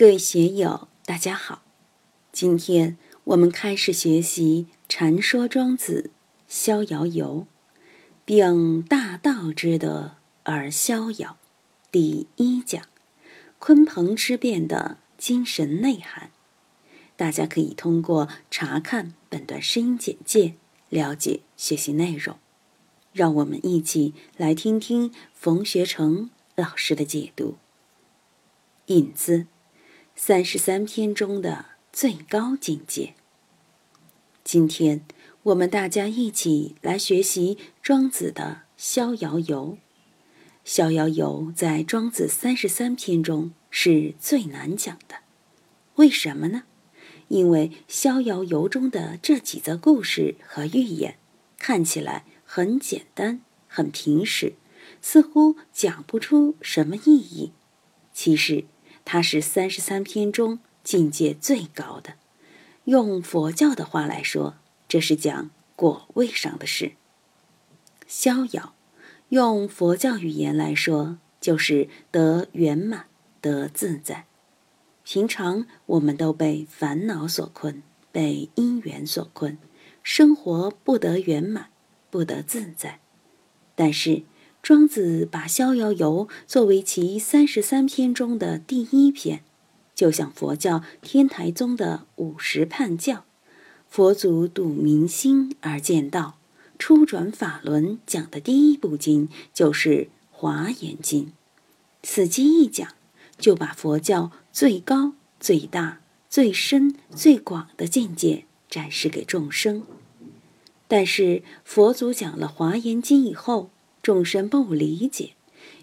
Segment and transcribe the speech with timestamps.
[0.00, 1.60] 各位学友，大家好！
[2.32, 6.08] 今天我们开始学习《禅说庄子·
[6.48, 7.46] 逍遥游》，
[8.24, 10.12] 并大道之德
[10.44, 11.36] 而逍遥。
[11.92, 12.82] 第一讲：
[13.60, 16.30] 鲲鹏之变的精神内涵。
[17.18, 20.54] 大家可以通过查看本段声音简介
[20.88, 22.38] 了解学习内容。
[23.12, 27.58] 让我们一起来听听冯学成老师的解读。
[28.86, 29.46] 引子。
[30.22, 33.14] 三十三篇中的最高境界。
[34.44, 35.02] 今天
[35.44, 39.68] 我们大家一起来学习庄子的《逍遥游》。
[40.62, 45.14] 《逍遥游》在庄子三十三篇中是最难讲的，
[45.94, 46.64] 为什么呢？
[47.28, 51.16] 因为《逍遥游》中的这几则故事和寓言
[51.58, 54.52] 看起来很简单、很平实，
[55.00, 57.52] 似乎讲不出什么意义。
[58.12, 58.66] 其实。
[59.04, 62.14] 它是三十三篇中境界最高的，
[62.84, 64.56] 用佛教的话来说，
[64.88, 66.92] 这是讲果位上的事。
[68.06, 68.74] 逍遥，
[69.30, 73.06] 用佛教语言来说，就是得圆满、
[73.40, 74.26] 得自在。
[75.04, 77.82] 平常我们都被烦恼所困，
[78.12, 79.58] 被因缘所困，
[80.02, 81.70] 生活不得圆满，
[82.10, 83.00] 不得自在。
[83.74, 84.22] 但是，
[84.62, 89.42] 庄子把《逍遥游》作为其三十三篇中的第一篇，
[89.94, 93.24] 就像佛教天台宗的五十判教，
[93.88, 96.36] 佛祖睹民心而见道，
[96.78, 99.90] 初转法轮讲的第一部经就是
[100.30, 101.26] 《华严经》。
[102.02, 102.88] 此经一讲，
[103.38, 109.84] 就把佛教最高、最大、最深、最广的境界展示给众生。
[110.86, 113.70] 但是佛祖讲了《华严经》以后，
[114.02, 115.32] 众生不理解，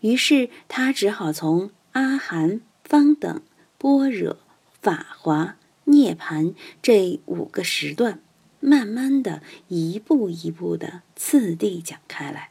[0.00, 3.42] 于是他只好从阿含、方等、
[3.78, 4.38] 般若、
[4.80, 8.20] 法华、涅盘这五个时段，
[8.60, 12.50] 慢慢的一步一步的次第讲开来，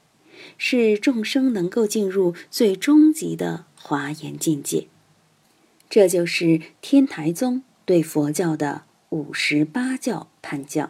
[0.58, 4.88] 使众生能够进入最终极的华严境界。
[5.90, 10.86] 这就是天台宗对佛教的五十八教判教。《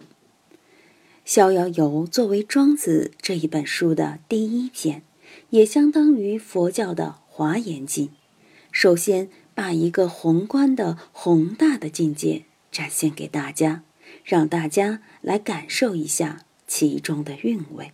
[1.26, 5.04] 逍遥游》作为庄子这一本书的第一篇，
[5.52, 8.08] 也相当于佛教的《华严经》。
[8.74, 13.84] 首先，把一个宏观的、宏大的境界展现给大家，
[14.26, 17.94] 让大家来感受一下其中的韵味。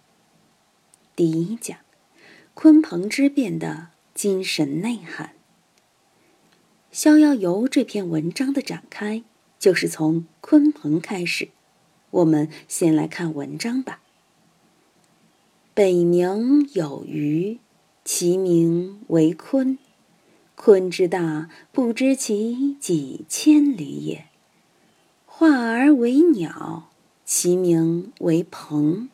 [1.16, 1.78] 第一讲，
[2.56, 5.34] 鲲鹏之变的精神内涵。
[6.92, 9.22] 《逍遥游》这篇文章的展开，
[9.60, 11.50] 就是从鲲鹏开始。
[12.12, 14.02] 我们先来看文章吧。
[15.74, 17.60] 北冥有鱼，
[18.04, 19.78] 其名为鲲。
[20.58, 24.26] 鲲之大，不知其几千里也。
[25.26, 26.90] 化而为鸟，
[27.24, 29.10] 其名为鹏。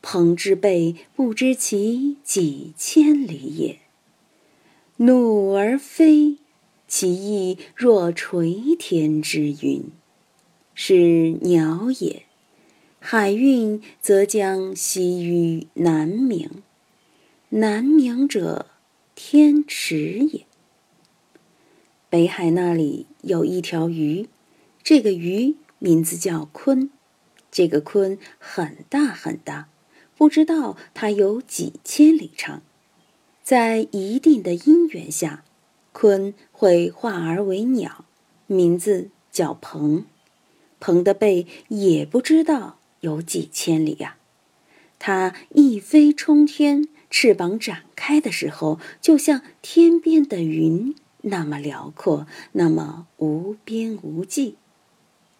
[0.00, 3.80] 鹏之背，不知其几千里也。
[4.98, 6.36] 怒而飞，
[6.86, 9.90] 其翼若垂天之云。
[10.82, 12.24] 是鸟也，
[13.00, 16.48] 海运则将徙于南冥。
[17.50, 18.64] 南冥者，
[19.14, 20.46] 天池也。
[22.08, 24.30] 北海那里有一条鱼，
[24.82, 26.88] 这个鱼名字叫鲲。
[27.50, 29.68] 这个鲲很大很大，
[30.16, 32.62] 不知道它有几千里长。
[33.42, 35.44] 在一定的因缘下，
[35.92, 38.06] 鲲会化而为鸟，
[38.46, 40.06] 名字叫鹏。
[40.80, 44.16] 鹏的背也不知道有几千里呀，
[44.98, 54.56] 它一飞冲天，翅膀展开的时候，就像天边的云那么辽阔，那么无边无际。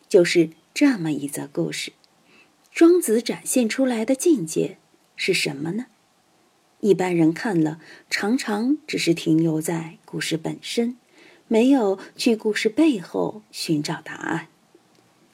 [0.08, 1.92] 就是这么一则故事，
[2.70, 4.76] 庄子展现出来的境界
[5.16, 5.86] 是什么呢？
[6.80, 10.96] 一般人看了，常常只是停留在故事本身，
[11.46, 14.48] 没有去故事背后寻找答案。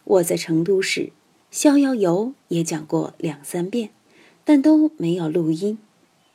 [0.07, 1.01] 我在成都时，
[1.51, 3.91] 《逍遥游》也讲过两三遍，
[4.45, 5.79] 但都没有录音，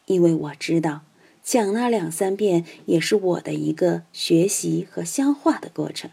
[0.07, 1.03] 因为我知道
[1.41, 6.11] 讲那两三遍也是我的一个学习和消化的过程。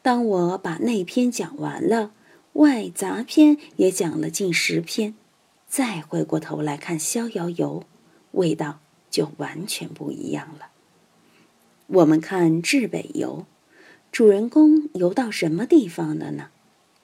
[0.00, 2.12] 当我把那篇讲完了，
[2.54, 5.14] 外杂篇也讲了近十篇，
[5.66, 7.80] 再回过头来看《逍遥游》，
[8.32, 8.80] 味道
[9.10, 10.68] 就完全不一样了。
[11.88, 13.44] 我们看《至北游》，
[14.10, 16.48] 主人公游到什么地方了呢？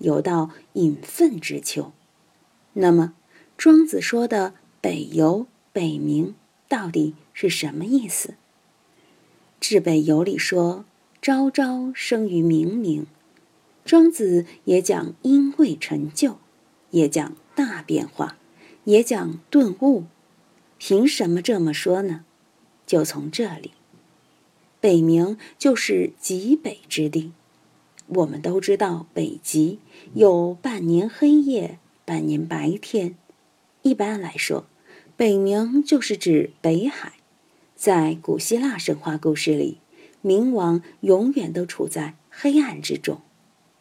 [0.04, 1.92] 游到隐愤之丘，
[2.74, 3.14] 那么
[3.56, 6.34] 庄子说的北游、北冥
[6.68, 8.28] 到底是什么意思？
[9.58, 10.84] 《至北游》里说
[11.20, 13.06] ：“朝朝生于冥冥。
[13.84, 16.38] 庄子也讲因未成就，
[16.90, 18.36] 也讲大变化，
[18.84, 20.04] 也讲顿悟。
[20.78, 22.24] 凭什么这么说呢？
[22.86, 23.72] 就从这里，
[24.80, 27.32] 北冥就是极北之地。
[28.06, 29.78] 我们都知道，北极
[30.12, 33.16] 有半年黑夜，半年白天。
[33.82, 34.66] 一般来说，
[35.16, 37.14] 北冥就是指北海。
[37.74, 39.78] 在古希腊神话故事里，
[40.22, 43.20] 冥王永远都处在黑暗之中。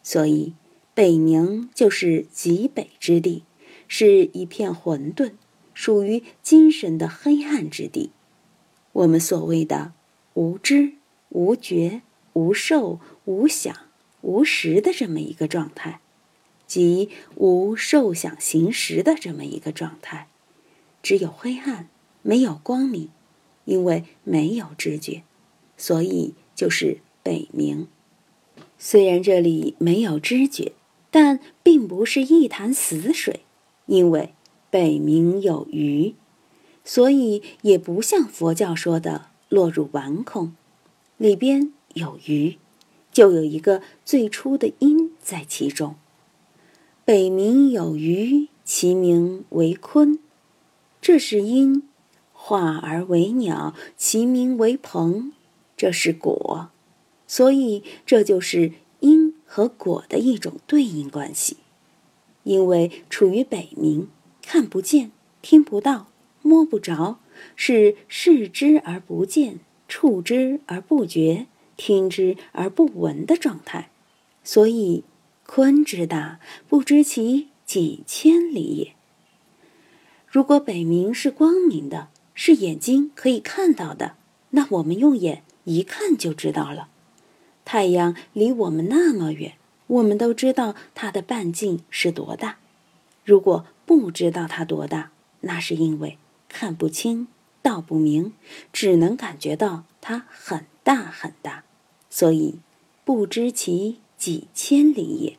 [0.02, 0.54] 所以，
[0.94, 3.44] 北冥就是极北之地，
[3.88, 5.32] 是一片混沌，
[5.72, 8.10] 属于精神的黑暗之地。
[8.92, 9.92] 我们所谓的
[10.34, 10.94] 无知、
[11.30, 12.02] 无觉、
[12.34, 13.74] 无受、无想、
[14.24, 16.00] 无识的这么一个状态，
[16.66, 20.28] 即无受想行识的这么一个状态，
[21.02, 21.88] 只有黑暗，
[22.22, 23.10] 没有光明，
[23.66, 25.22] 因为没有知觉，
[25.76, 27.84] 所以就是北冥。
[28.78, 30.72] 虽然这里没有知觉，
[31.10, 33.40] 但并不是一潭死水，
[33.84, 34.32] 因为
[34.70, 36.14] 北冥有鱼，
[36.82, 40.56] 所以也不像佛教说的落入顽空。
[41.18, 42.56] 里边有鱼，
[43.14, 45.94] 就有一个最初的因在其中。
[47.04, 50.18] 北冥有鱼，其名为鲲，
[51.00, 51.82] 这是因；
[52.32, 55.32] 化而为鸟，其名为鹏，
[55.76, 56.70] 这是果。
[57.26, 61.58] 所以，这就是因和果的一种对应关系。
[62.42, 64.06] 因为处于北冥，
[64.42, 66.08] 看不见、听不到、
[66.42, 67.18] 摸不着，
[67.54, 71.46] 是视之而不见、触之而不觉、
[71.76, 73.90] 听之而不闻的状态。
[74.42, 75.04] 所以，
[75.46, 76.38] 鲲之大，
[76.68, 78.94] 不知其几千里也。
[80.26, 84.16] 如果北冥是光明的，是眼睛可以看到的，
[84.50, 86.88] 那我们用眼一看就知道了。
[87.64, 89.54] 太阳离我们那么远，
[89.86, 92.58] 我们都知道它的半径是多大。
[93.24, 96.18] 如果不知道它多大，那是因为
[96.48, 97.28] 看不清、
[97.62, 98.34] 道不明，
[98.72, 101.64] 只能感觉到它很大很大，
[102.08, 102.60] 所以
[103.04, 105.36] 不知其几千里也。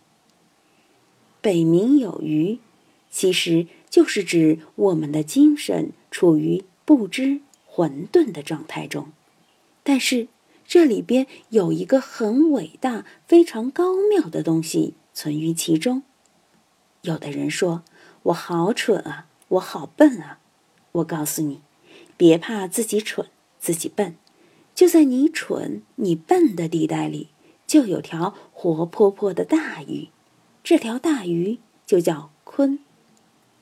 [1.40, 2.60] 北冥有鱼，
[3.10, 9.14] 其实就是指我们的精神处于不知混沌的状态中，
[9.82, 10.28] 但是。
[10.68, 16.02] 这里边有一个很伟大、非常高妙的东西存于其中。
[17.04, 17.84] 有的人说
[18.24, 20.40] ：“我好蠢啊，我好笨啊。”
[20.94, 21.62] 我告诉你，
[22.18, 23.28] 别怕自己蠢、
[23.60, 24.16] 自己笨，
[24.76, 27.30] 就在你蠢、你笨的地带里，
[27.66, 30.10] 就有条活泼泼的大鱼。
[30.64, 31.58] 这条大鱼
[31.88, 32.78] 就叫鲲。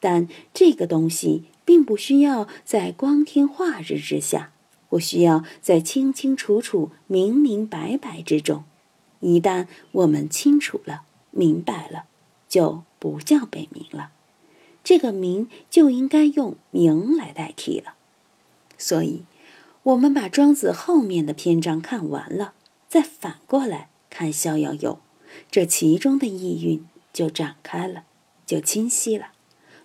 [0.02, 4.50] 但这个东西并不需要在光天化日之下。
[4.90, 8.64] 不需要在清清楚楚、明明白白之中。
[9.22, 11.02] 一旦我们清楚了、
[11.32, 12.04] 明白了，
[12.48, 14.12] 就不叫北冥了。
[14.84, 17.96] 这个“冥”就应该用“明”来代替了。
[18.78, 19.24] 所以，
[19.84, 22.54] 我们把庄子后面的篇章看完了，
[22.88, 24.94] 再反过来看《逍遥游》，
[25.52, 28.06] 这其中的意蕴就展开了，
[28.46, 29.34] 就清晰了。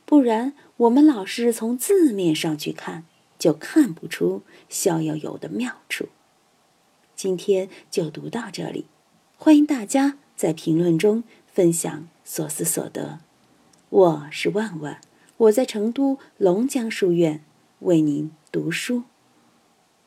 [0.04, 3.04] 不然，我们老是从字面上去看。
[3.38, 6.08] 就看不出逍遥游的妙处。
[7.14, 8.86] 今天就读到这里，
[9.36, 13.20] 欢迎大家在评论中分享所思所得。
[13.90, 15.00] 我是万万，
[15.36, 17.44] 我在成都龙江书院
[17.78, 19.04] 为您读书。